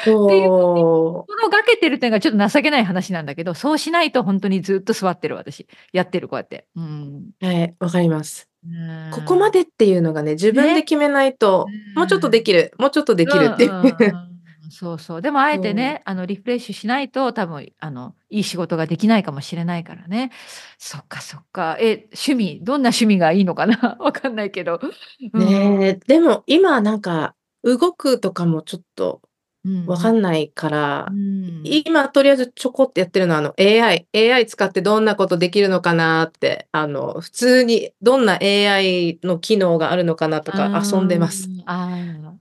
[0.00, 5.68] っていう心がけてるっていうのがちょっと情けない話なんだけど、そうしないと本当にずっと座ってる私。
[5.92, 6.66] やってるこうやって。
[6.74, 7.30] うん。
[7.40, 8.48] はい、わかります。
[9.12, 13.72] ここまでっていうのがね、自分で決めないと、ね、もうちょっとできる、もうちょっとできるっていう。
[14.70, 15.22] そうそう。
[15.22, 20.30] でもあえてね、あのリフレッシュしないと多分あのいい仕事ができないかもしれないからね。
[20.78, 21.76] そっかそっか。
[21.80, 23.96] え、趣味、どんな趣味がいいのかな？
[24.00, 24.80] わかんないけど。
[25.32, 29.22] ねえ、でも今なんか動くとかもちょっと
[29.86, 41.48] わかんないから、うん、今とりあえずちょこってやってるのはあの AI、AI 使ってどんなことできるのかなって、あの、普通にどんな AI の機能があるのかなとか遊んでます。
[41.66, 41.88] あ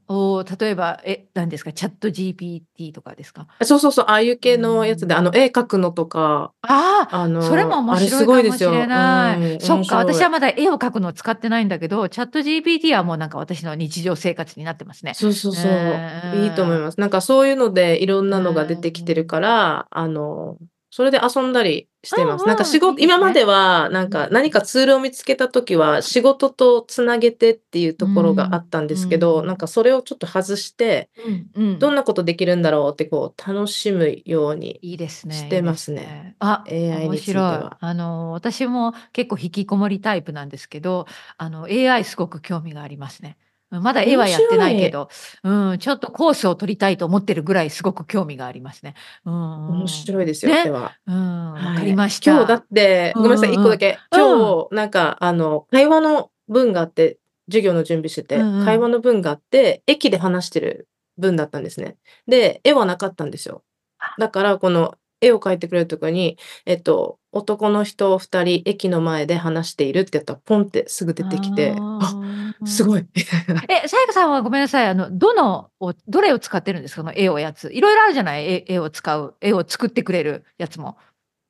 [0.08, 3.48] お例えば、え、何ですか、チャット GPT とかですか？
[3.64, 6.52] そうそうそう、ああいう系のやつで、あの、絵描くのとか。
[6.62, 9.62] ああ、あの、それも面白いかもしれない。
[9.62, 15.14] そっか、私はまだ絵を描くのを使ってないんだけど、チャット GPT はもうなんか私の日常生活になってますね。
[15.16, 16.38] そうそうそう。
[16.44, 17.00] いいと思います。
[17.00, 20.58] なんかそういうのでいろんなのが出てきてるから、あの、
[20.96, 22.48] それで遊んだりしてます。
[22.48, 31.10] なんか仕事、今までは、なんか何かツールを見つけた時は、仕事とつなげてっていうところがあったんですけど、なんかそれをちょっと外して、
[31.82, 36.38] どんなことできるんだろうってこう、楽しむようにしてますね。
[36.40, 37.78] あ、AI については。
[37.82, 43.36] あの、私も結構引きこもりタイプなんですけど、あの、AI すごく興味がありますね。
[43.72, 45.10] まだ絵はやってないけど、
[45.44, 48.94] うん、ちょっとコースを取りたいと思ってるぐらいすごく興味がありますね。
[49.26, 50.94] うん、面白いですよ、ね、は。
[51.08, 52.32] うん、わかりました。
[52.32, 53.98] 今日だって、ごめんなさい、一個だけ。
[54.12, 61.98] 今日、なんか、あの、会話の文があって、授業の準備してて、会話の文があって、駅で話してる文だったんですね。
[62.28, 63.64] で、絵はなかったんですよ。
[64.20, 72.15] だから、この絵を描いてくれるとこに、えっと、男の人2人駅の前で話しているってやったらポンってすぐ出てきて、あ
[72.66, 73.06] すごい。
[73.16, 74.88] え、さやかさんはごめんなさい。
[74.88, 77.04] あの、どのを、どれを使ってるんですか？
[77.04, 77.74] の絵をやつ。
[77.74, 78.46] いろいろあるじゃない？
[78.46, 80.98] 絵絵を使う、絵を作ってくれるやつも。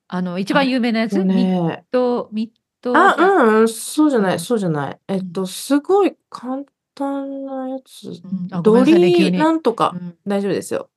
[0.08, 2.96] あの、一番有名なやつ、ね、ミッド、ミッド。
[2.96, 5.00] あ、うん、そうじゃない、そうじゃない。
[5.08, 6.64] えっと、すごい簡
[6.94, 8.10] 単なやつ。
[8.10, 10.90] うん、ドリーなんとか、うん、大丈夫ですよ。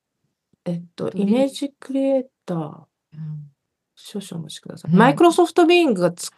[0.65, 2.83] えっと、イメージクリエイター。
[3.13, 3.48] うん
[4.01, 4.95] 少々お待ちください。
[4.95, 6.29] マイクロソフトビーイングが使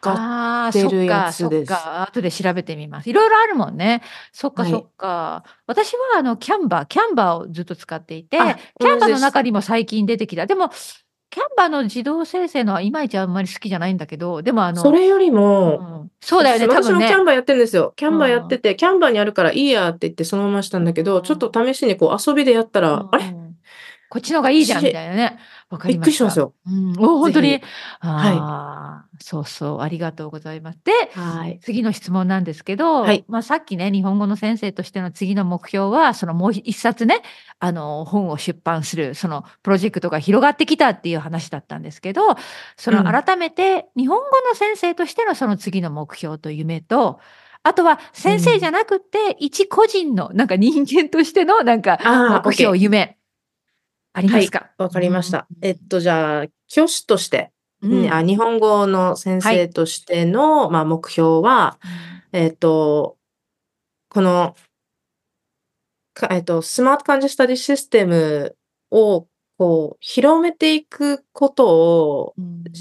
[0.70, 1.74] ってるやつです。
[1.74, 3.10] あ後で調べてみます。
[3.10, 4.02] いろいろあるもんね。
[4.34, 5.08] そっかそっか。
[5.08, 8.38] はい、私はあのキャンバー、キャンバーをずっと使っていて、
[8.80, 10.48] キャンバーの中にも最近出てきた。
[10.48, 10.70] でも、
[11.30, 14.82] キャンバーの自動生成のはいまいちあんまり好きじゃないんだけど、でもあの。
[14.82, 17.06] それよりも、うん、そうだよね、多分ね。
[17.06, 17.94] 私もキャンバーやってるんですよ。
[17.96, 23.34] キャンバーやってて、うん、キャンバーにあるからいいやって言ってそのまましたんだけど、うん、ちょっと試しにこう遊びでやったら、あれ？
[24.10, 25.40] こっちの方がいいじゃんみたいなね。
[25.72, 26.06] わかりました。
[26.06, 26.54] びっくりしますよ。
[26.68, 27.62] うん、お本当に。
[28.00, 29.24] はい。
[29.24, 30.80] そうそう、ありがとうございます。
[30.84, 37.22] で、はい、次の質問なんですけど、はい、まあさっきね、日本語の先生としての次の目標は、そのもう一冊ね、
[37.60, 42.36] あの本を出版する、そのプロジェクトが広がってきたっていう話だったんですけど、
[42.76, 47.22] その改めて日本語の先生としてのその次の目標と夢と、
[47.64, 52.00] あとは先生じゃなくて、一個人のなんか人間としてのなんか
[52.44, 53.21] 目標、夢。
[54.14, 54.72] ありますか？
[54.78, 55.48] わ、かりました。
[55.62, 61.80] えっと、じゃあ、教師として、うん、あ日本語の先生としての、はい、まあ、目標は、
[62.32, 63.18] えっと、
[64.10, 64.56] この、
[66.30, 68.56] えっと、スマート患者スタディシステム
[68.92, 72.36] をこう広めていくことを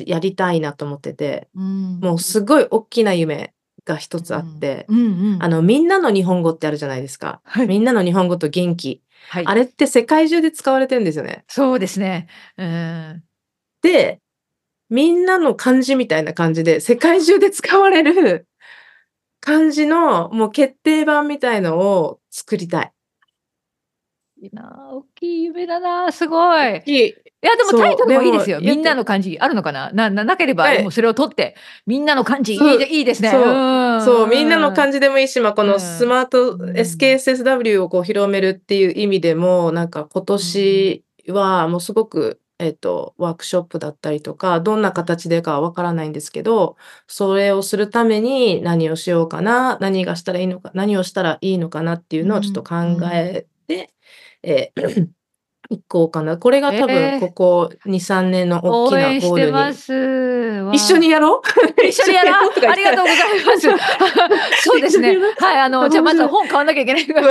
[0.06, 11.44] やりたいなと思ってて、うん、もうすごい大きな夢が一つあって、うんうんうん、あのみんなの日本語ってあるじゃないですか、はい、みんなの日本語と元気はい、あれって世界中で使われてるんですよね。
[11.46, 12.26] そうですね。
[12.56, 13.22] うん、
[13.82, 14.20] で、
[14.88, 18.46] みんなの漢字みたいな感じで、世界中で使われる
[19.40, 22.92] 漢字のもう決定版みたいのを作りたい。
[24.42, 26.80] いいな、大きい夢だな、すごい。
[26.80, 27.14] 大きい。
[27.42, 28.60] いや、でもタイトルもいいですよ。
[28.60, 29.90] みんなの漢字あるのかな？
[29.92, 33.30] な、な、なければ、もうそれを取って、みんなの漢字いいいいですね。
[33.30, 33.42] そう、
[34.04, 46.76] そう、みんなの漢字でもいいし、まあ、このスマート SKSSW をこう広めるっていう意味でも、なんか今年はもうすごく、えっと、ワークショップだったりとか、どんな形でかはわからないんですけど、
[47.06, 52.76] それをするために何をしようかな、何がしたらいいのか、何をしたらいいのかなっていうのをちょっと考
[53.14, 53.94] えて、
[54.42, 55.08] えー
[55.70, 56.36] 行こうかな。
[56.36, 60.76] これが多分ここ2、3年の大きなゴールに。
[60.76, 61.42] 一緒にやろう？
[61.86, 62.50] 一緒にやろう？
[62.68, 64.64] ありがとうございます。
[64.66, 65.16] そうですね。
[65.38, 67.06] はい、あの、じゃあまず本買わなきゃいけない。
[67.06, 67.30] 大丈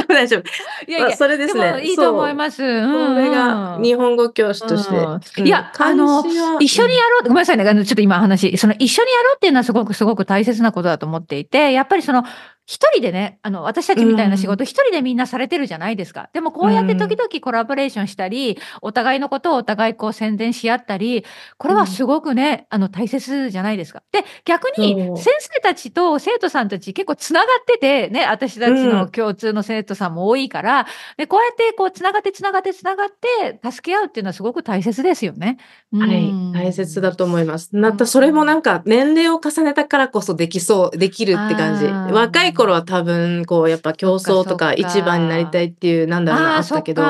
[0.00, 0.42] 夫、大丈夫。
[0.90, 1.82] いやいや、それですね。
[1.82, 2.62] いいと思います。
[2.62, 5.42] これが日本語教師として。
[5.42, 6.24] いや、あの、
[6.60, 7.64] 一緒にやろうごめんなさいね。
[7.64, 12.24] ちょっと今話、その一緒にやろうっていうのはすごくすごく大切なことだと思っていて、やっぱりその、
[12.68, 16.28] 一人でね、あの、私たちみたいな仕事、一、人でみんなされてるじゃないですか。
[16.34, 21.24] でもこうやって時々コラボレーションしたり、お互いのことをお互いこう宣伝し合ったり、
[21.56, 24.02] これはすごくね、あの、大切じゃないですか。
[24.12, 35.56] で、逆に先生たちと生徒さんたち結構つながってて、ね、私たちの共通の生徒さんも多いから、で、こうやってこうつながってつながってつながって助け合うっていうのはすごく大切ですよね。
[35.90, 37.74] はい、大切だと思います。
[37.74, 41.86] なった、それもなんか年齢を重ねたからこそできそう、できるって感じ。
[41.86, 47.02] 若い頃は多分こうやっぱ競争とか一番になりたいっていうなんだろうなあったけど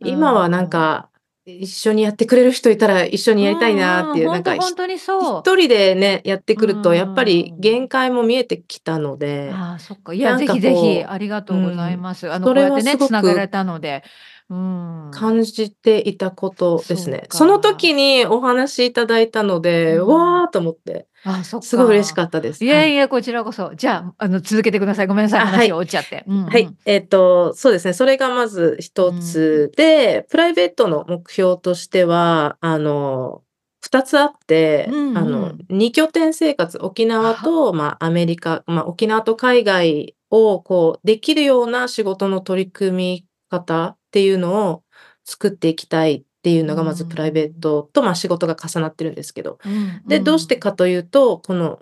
[0.00, 1.08] 今はなんか
[1.48, 5.40] 一緒にやってくれる人いたら一緒にやりたいなっていう、なんか本当にそう。
[5.42, 10.12] 一人でねやってくるとやっぱり限界も見えてきたので、ああそっか。
[10.12, 14.02] いやぜひぜひありがとうございます、あのこうやってねつながれたので
[14.48, 17.24] 感じていたことですね。
[17.30, 21.08] その時にお話しいただいたので、うん、わーと思って。
[21.24, 21.60] あ、そ。
[21.60, 22.64] すごい嬉しかったです。
[22.64, 23.72] いやいや、こちらこそ。
[23.74, 25.08] じゃあ、あの、続けてください。
[25.08, 25.46] ごめんなさい。
[25.46, 26.24] 話を落ちちゃって。
[26.28, 26.64] はい。
[26.64, 27.92] はい、えっ、ー、と、そうですね。
[27.92, 33.42] それがまず一つで、うん、プライベートの目標としては、あの、
[33.80, 44.82] 二つあって、うんうん、あの、二拠点生活、沖縄と、まあ、アメリカ、まあ、沖縄と海外を、こう、できるような仕事の取り組み方っていうのを
[45.26, 49.58] 作っていきたいっていうのがまずプライベートと、まあ、仕事が重なってるんですけど、
[50.06, 51.80] でどうしてかというとこの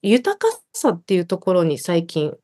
[0.00, 2.34] 豊かさっていうところに最近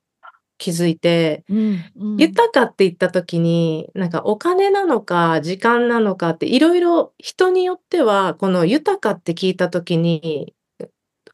[0.58, 1.84] 気づいて、うん。
[1.96, 10.54] うん、豊かって言った時になんかお金なのか時間なのかっていろいろ人によってはこの豊かって聞いた時に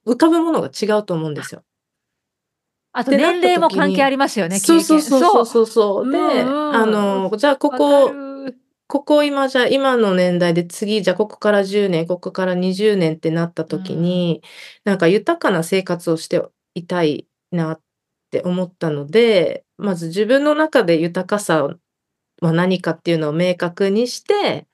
[0.07, 1.65] 浮かぶものが違うと思うんですよ。
[2.93, 4.59] あと年齢も関係ありますよね。
[4.59, 5.67] そうそうそうそう。
[5.67, 6.11] そう。
[6.11, 8.13] で、あのじゃあここ
[8.89, 14.41] ここ今じゃ今の年代で次じゃあここから10年ここから20年ってなった時に、
[14.87, 16.43] うん、なんか豊かな生活をして
[16.75, 17.81] いたいなっ
[18.31, 21.65] て思ったのでまず自分の中で豊かさ
[22.41, 24.67] は何かっていうのを明確にして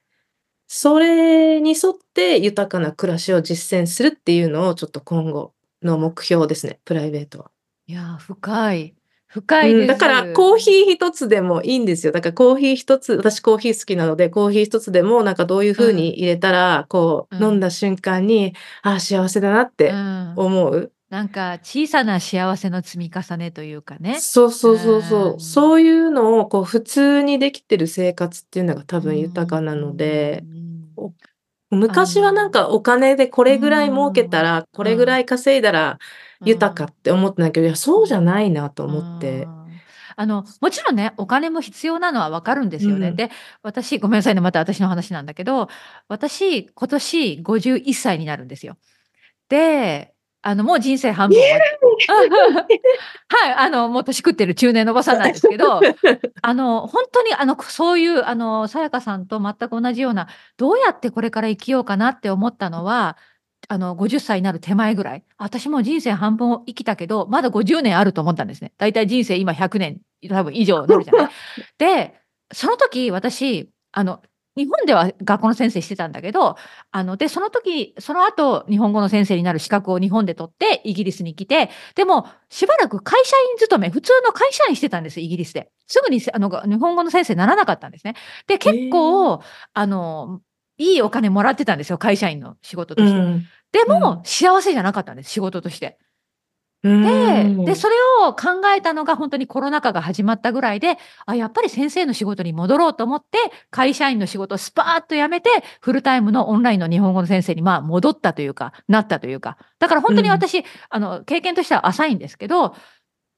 [0.69, 7.54] それに沿って豊かな暮らしを実践するっていうのをちょっと今後の目標ですねプライベートは。
[7.87, 8.95] いや、深い。
[9.27, 9.87] 深いです。
[9.89, 12.13] だからコーヒー一つでもいいんですよ。
[12.13, 19.93] だからコーヒー一つ、私コーヒー好きなので、コーヒー一つでもなんかどういう風に入れたら、こう、飲んだ瞬間に、ああ、幸せだなって
[20.37, 20.93] 思う。
[21.11, 24.19] なんか小さな幸せの積み重ねというかね。
[24.21, 25.41] そうそうそうそう。
[25.41, 30.45] そういうのをこう普通にできてる生活っていうのが多分豊かなので、
[31.71, 35.99] 昔はなんかお金でこれぐらい儲けたら、これぐらい稼いだら
[36.45, 39.47] 豊かって思ってないけど、いや、そうじゃないなと思って。
[40.17, 43.09] あの、もちろんね、お金も必要なのはわかるんですよね。
[43.09, 43.31] うん、で、
[43.63, 45.69] 私、ごめんなさいね、また私の話なんだけど、
[46.09, 48.77] 私、今年51歳になるんですよ。
[49.49, 50.15] で、
[50.47, 51.49] あの、もう人生半分 は
[53.49, 55.81] い、あの、もう年食ってる中年のおばさんなんですけど、
[56.43, 60.29] あの、本当に、あの、そういう、あの、さやかさんと全く同じような、
[60.59, 63.17] どうやってこれから生きようかなって思ったのは、
[63.69, 65.25] あの、50歳になる手前ぐらい。
[65.39, 68.73] 私も人生半分生きたけど、まだ50年あると思ったんですね。
[68.79, 71.31] だいたい人生今100年多分以上になるじゃない。
[71.79, 72.15] で、
[72.53, 74.23] その時私、あの、
[74.57, 76.57] 日本では学校の先生してたんだけど、
[76.93, 85.71] あの、で、その時、その後、日本語の先生になる資格を日本で取って、イギリスに来て、でも、しばらく会社員勤め、普通の会社員してたんです、イギリスで。
[85.89, 88.15] すぐに、あの、日本語の先生にならなかったんですね。
[88.47, 90.41] で、結構、あの、
[90.79, 93.17] いいお金もらってたんですよ、会社員の仕事として。
[93.17, 95.99] うん、でも、うん、幸せじゃなかったんです、仕事として。
[96.85, 97.95] ででそれ
[98.27, 103.39] を考えたのが本当にコロナ禍が始まったぐらいであやっぱり先生の仕事に戻ろうと思って
[103.71, 105.49] 会社員の仕事をスパーッと辞めて
[105.81, 109.57] フルタイムのオンラインの日本語の先生にまあ戻ったというかなったというか。
[109.79, 112.75] だから本当に私、うん、あの経験としては浅いんですけど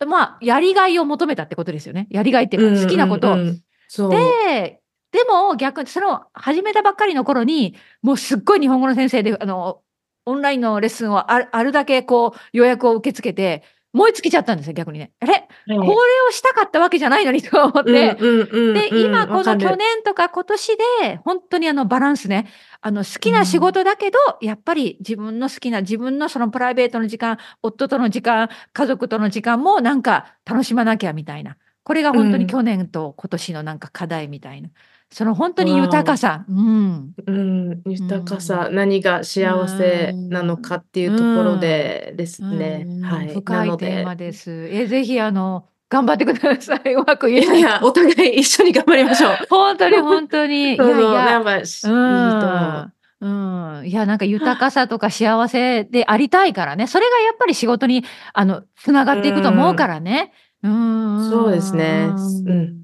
[0.05, 2.09] まあやりがいを求めたってことですよね。
[2.11, 3.35] やりがいっていうか好きなことを。
[3.35, 3.43] うんう。
[3.45, 4.81] んうん、で
[5.17, 9.81] でも逆にその始めたばっかりの頃にもうすっごい日本語の先生であの
[10.27, 13.63] オンラインのレッスンをあるだけこう予約を受け付けて、
[13.95, 15.13] 燃え尽きちゃったんですよ、逆にね。
[15.21, 15.95] あれ、はい、これを
[16.33, 17.93] したかったわけじゃないのにと思って。
[17.93, 22.49] で、今この去年とか今年で、本当にあのバランスね、
[22.83, 31.57] あの好きな仕事だけど、うん、やっぱり自分の好きな自分のそのプライベートの時間、夫との時間、家族との時間もなんか楽しまなきゃみたいな。
[31.87, 34.71] これが本当に去年と今年のなんか課題みたいな。
[35.13, 36.45] その本当に豊かさ。
[36.49, 37.15] うん。
[37.25, 42.89] うん、豊かさ、何が幸せなのかっていうところでですね。
[43.05, 43.29] はい。
[43.29, 44.51] 深いテーマです。
[44.73, 46.95] え、ぜひあの、頑張ってください。
[46.95, 47.39] うまくい。
[47.39, 49.37] いや、お互い一緒に頑張りましょう。
[49.49, 50.75] 本当に本当に。
[50.75, 53.87] いやいや、うん、うん。
[53.87, 56.89] いや、なんか豊かさとか幸せでありたいからね。
[56.89, 60.33] それがやっぱり仕事に、あの、つながっていくと思うからね。
[60.63, 61.31] うん。
[61.31, 62.15] そうですね。
[62.47, 62.83] うん。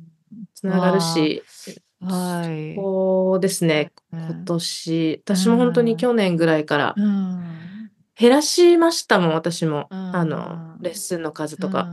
[0.54, 1.42] つながるし。
[2.00, 2.74] はい。
[2.74, 6.94] そうですね、今年、私も本当に去年ぐらいから
[8.18, 9.86] 減らしましたもん、私も。
[9.90, 11.88] あの、レッスンの数とか。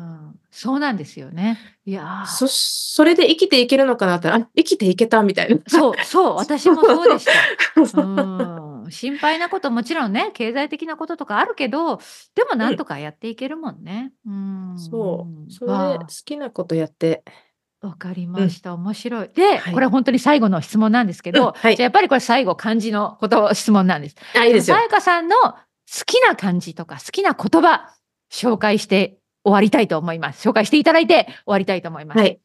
[0.51, 1.57] そうなんですよね。
[1.85, 5.61] いやそそれで生きていけるのかなってあ、生きていけたみたいな。
[5.67, 8.01] そう、そう、私もそうでした。
[8.01, 8.03] う
[8.78, 8.78] ん。
[8.91, 11.97] 心配なこともちろんね、経済的なこととかあるけど、
[12.35, 14.11] でもなんとかやっていけるもんね。
[14.25, 14.75] うん。
[14.77, 17.23] そう、それで好きなことやって
[17.81, 18.73] わかりました。
[18.73, 19.29] 面白い。
[19.29, 24.15] で、はい、これ本当に最後の質問なんですけど、うんはい、じゃやっぱりこれ最後漢字のこと質問なんです。
[24.35, 24.75] あ、いいですよ。
[24.75, 25.57] さやかさんの好
[26.05, 27.95] きな漢字とか好きな言葉
[28.31, 30.47] 紹介して終わりたいと思います。
[30.47, 32.19] 紹介していただいて終わりたいと思います。
[32.19, 32.39] はい。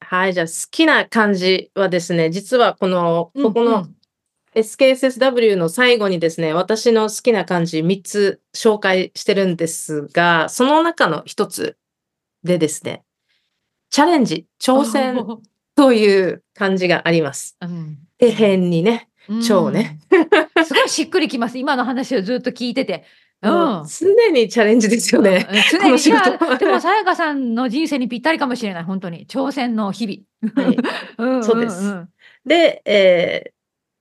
[0.00, 3.86] はい、じゃあ好きな漢字はですね、実はこの、ここの
[4.54, 11.76] SKSSW の最後にですね、私の好きな漢字3つ紹介してるんですが、その中の1つ
[12.42, 13.04] でですね、
[13.90, 15.24] チャレンジ、挑戦
[15.76, 17.56] という感じがあります。
[17.60, 17.98] うん、
[18.70, 19.08] にね、
[19.46, 19.98] 超ね。
[20.64, 21.58] すごいしっくりきます。
[21.58, 23.04] 今の話をずっと聞いてて。
[23.42, 25.48] うん、常にチャレンジですよね。
[25.70, 26.58] 常に仕事。
[26.58, 28.84] でも、さやかさんの人生にぴったりかもしれない。
[28.84, 29.26] 本当に。
[29.26, 30.66] 挑戦の日々。
[30.66, 30.76] はい
[31.16, 32.06] うん、そうです。
[32.44, 33.50] で、えー、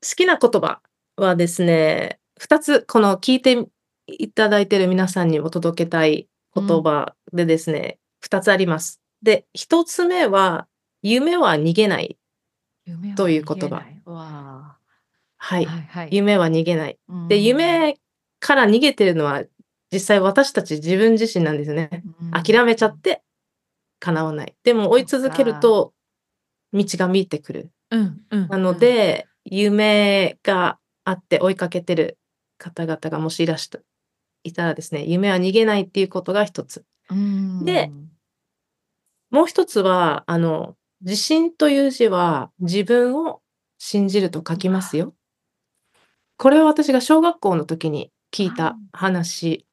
[0.01, 0.81] 好きな言葉
[1.17, 3.65] はですね、二つ、この聞いて
[4.07, 9.01] いただいている皆さんにお届けたい言葉でですね、二、うん、つあります。
[9.21, 10.67] で、一つ目は、
[11.01, 12.17] 夢は逃げない
[13.15, 13.83] という言葉。
[15.41, 16.97] はい、はいはい、夢は逃げない。
[17.27, 17.97] で、夢
[18.39, 19.43] から逃げてるのは、
[19.91, 22.03] 実際私たち自分自身なんですよね。
[22.31, 23.21] 諦めちゃって
[23.99, 24.55] 叶わない。
[24.63, 25.93] でも追い続けると
[26.73, 27.71] 道が見えてくる。
[27.91, 32.17] うんうん、なので、夢があって追いかけてる
[32.57, 33.79] 方々がもしいらして
[34.43, 36.85] いたらですね、夢は逃げないっていうことが一つ。
[37.65, 37.91] で、
[39.31, 43.41] もう一つは、あの、自信という字は自分を
[43.77, 45.13] 信じると書きますよ。
[46.37, 49.65] これは私が小学校の時に聞いた話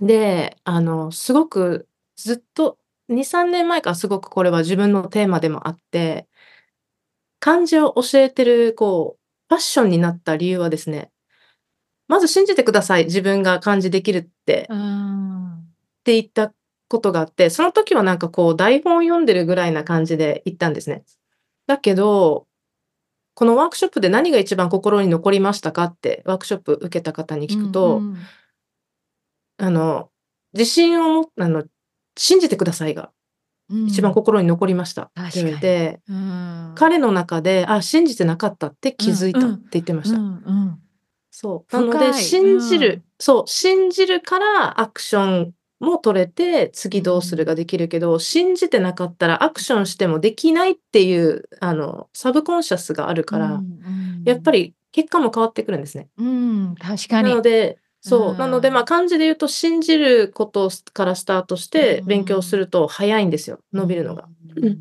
[0.00, 2.78] で、あの、すごくずっと
[3.08, 6.28] 2、3年前からすごくこれは自分のテーマでもあって、
[7.44, 11.10] 漢字を教えてる、こう、ファッションになった理由はですね、
[12.08, 13.04] まず信じてください。
[13.04, 14.62] 自分が漢字できるって。
[14.62, 16.54] って言った
[16.88, 21.04] ことがあって、その時はなんかこう台本読んでるぐらいな感じで行ったんですね。
[21.66, 22.46] だけど、
[23.34, 28.18] このワークショップで何が一番心に残りましたかってワークショップ受けた方に聞くと、うんうん、
[29.58, 30.08] あの、
[30.54, 31.64] 自信を持あの、
[32.16, 33.10] 信じてくださいが
[33.70, 35.02] 一番心に残りました。
[35.02, 40.18] って言われて、うん、彼の中で、あ、信じてなかったって気づいたって言ってました。
[40.18, 40.78] うんうん、
[41.30, 41.76] そう。
[41.76, 53.60] なので、信じる、そう、信じるからアクションも取れて、次どうするができるけど、信じてなかったらアクションしてもできないっていう、あの、サブコンシャスがあるから、
[54.24, 56.08] やっぱり結果も変わってくるんですね。
[56.18, 57.30] うん、確かに。
[57.30, 58.34] なので、そう。
[58.36, 64.28] なので、まあ、漢字で言うと、信じることからスタートして勉強すると早いんですよ、伸びるのが。
[64.56, 64.78] うん。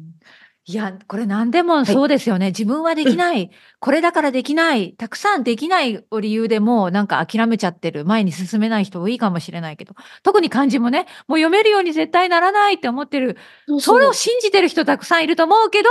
[0.66, 2.46] いや、これ何でもそうですよね。
[2.46, 3.50] はい、自分はできない、
[3.80, 13.38] これだからできない、たくさんできないを理由でもうなんか諦めちゃってる、前に進めない人多いかもしれないけど、特に漢字もね、もう読めるように絶対ならないって思ってる、
[13.80, 15.90] それを信じてる人たくさんいると思うけど、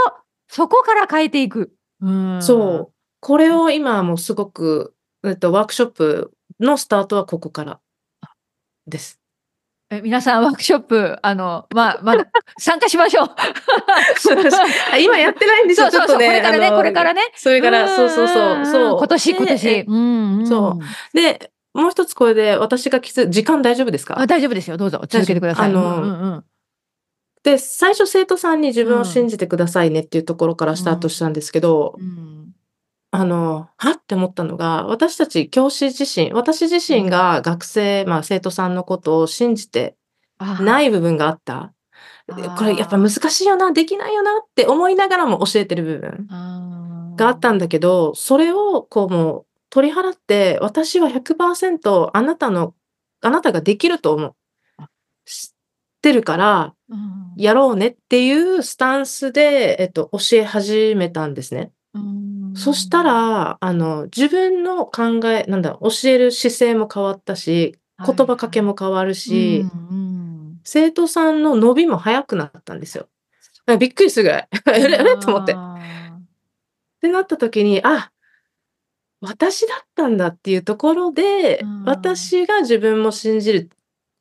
[0.48, 1.72] そこから変えていく。
[2.00, 2.92] うん、そう。
[3.20, 6.32] これを今もすごく、えっと、ワークショップ
[6.62, 7.80] のスタートはここから
[8.86, 9.18] です。
[9.90, 12.26] え皆さんワークショップ、あの、まあ、まだ
[12.58, 13.28] 参加しましょう。
[14.98, 17.20] 今やってないんですよ、そうそうそう、ね、これからね、これからね。
[17.36, 18.98] それから、そうそうそう、そう。
[18.98, 19.84] 今年、今年。
[19.86, 21.16] うん、うん、そう。
[21.16, 24.18] で、もう一つこれで私がきつ時間大丈夫ですか？
[24.18, 24.76] あ大丈夫ですよ。
[24.78, 25.70] どうぞ続けてください。
[25.70, 26.44] あの、うんうん、
[27.42, 32.41] で、最初生徒さんに自分を信じてくださいねっていうところからスタートしたんですけど、うん、
[33.14, 33.90] あの、は？
[33.90, 39.96] って思ったのが、私たち教師自身、私自身が学生、まあ生徒さんのことを信じて
[40.60, 41.74] ない部分があった。
[42.56, 46.26] これやっぱ難しいよな、できないよなって思いながらも教えてる部分
[47.16, 52.74] があったんだけど、それをこうもう取り払って、私は100%あなたの、
[53.20, 54.34] あなたができると思う。
[55.26, 55.54] 知っ
[56.00, 56.74] てるから、
[57.36, 61.72] やろうねっていうスタンスで、えっと、教え始めたんですね。
[62.54, 69.64] そしたら、あの、自分の考え、なんだ、教える姿勢も変わったし、言葉かけも変わるし、
[70.64, 73.08] 生徒さんの伸びも早くなったんですよ。
[73.78, 74.48] びっくりするぐらい。
[74.74, 75.52] えれえれと思って。
[75.52, 75.56] っ
[77.00, 78.12] てなった時に、あ、
[79.20, 83.70] 私だったんだっていうところで、うん、私が自分も信じる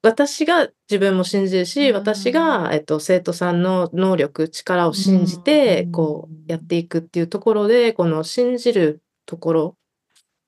[0.03, 9.75] 私が自分も信じるし、私が、えっと、生徒さんの能力力を信じて、こうやっていくっていうところでこの信じるところ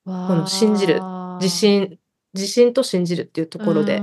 [0.05, 0.99] この信じる
[1.39, 1.97] 自信
[2.33, 4.01] 自信と信じるっていうところで。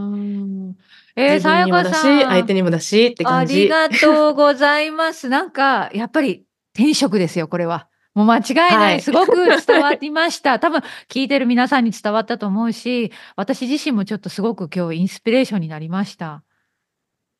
[1.16, 2.22] えー、さやかさん。
[2.22, 3.54] 相手にもだしって感じ。
[3.72, 5.28] ありがとうございます。
[5.28, 6.44] なんか、やっぱり
[6.74, 7.88] 転職ですよ、これは。
[8.20, 9.34] もう間違いない、はい、すごく
[9.66, 10.58] 伝わりました。
[10.60, 16.42] 多分聞いてる皆さんに伝わったと思うし、私自身もちょっとすごく今日インスピレーションになりました。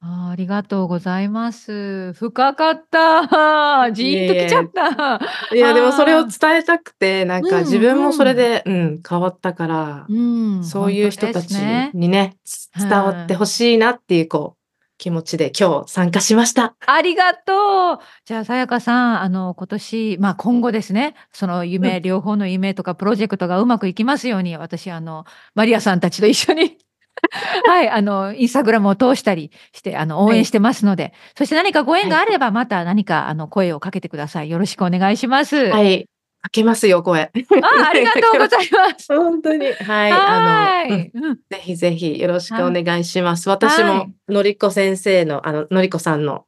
[0.03, 2.15] あありがとうございます。
[2.15, 3.93] 深かった。
[3.93, 5.21] じーんときちゃった。
[5.55, 12.37] いや、でもそれを伝えたくて、なんか自分もそれで、うん、うん、変わったから、うん、そういう人たちにね、ね
[12.79, 14.60] 伝わってほしいなっていう、こう、
[15.01, 16.77] 気持ちで今日参加しました。
[16.87, 17.99] ありがとう。
[18.27, 25.25] じゃあ、さやかさん、あの、今年、まあ今後ですね、その夢、うん、両方の夢とかプロジェクトがうまくいきますように、私、あの、
[25.55, 26.77] マリアさんたちと一緒に
[27.67, 34.51] はい、あの、インスタグラムを通したりして、あの、応援してますので、はい、そして何かご縁があれば、また何か、あの、声をかけてください。
[34.51, 35.71] よろしくお願いします。
[35.71, 36.07] はい。
[36.43, 37.23] かけますよ、声。
[37.23, 37.31] あ、
[37.91, 39.17] ありがとうございます。
[39.17, 39.67] 本当に。
[39.73, 40.13] はい。
[40.13, 43.49] あの、うん、ぜひぜひよろしくお願いします。
[43.51, 46.47] 私も、のりこ先生の、あの、のりこさんの、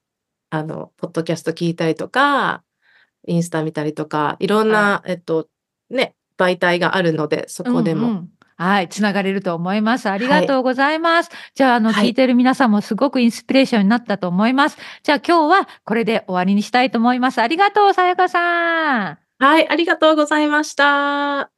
[0.51, 2.63] あの、ポッドキャスト聞いたりとか、
[3.27, 5.49] インスタ見たりとか、いろんな、えっと、
[5.91, 8.07] ね、媒体があるので、そこでも。
[8.09, 10.09] うんうんはい、つながれると思います。
[10.09, 11.31] ありがとうございます。
[11.31, 14.79] はい、じゃあ、あの、聞いてる皆さんもすごくインスピレーションになったと思います。
[15.03, 17.41] じゃあ、今日はこれで終わりにしたいと思います。
[17.41, 19.22] ありがとう、さやかさん。
[19.43, 21.51] はい、ありがとうございました。